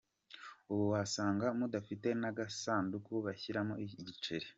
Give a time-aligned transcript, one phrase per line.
[0.71, 4.47] Ubu wasanga mudafite n’agasanduku bashyiramo igiceri.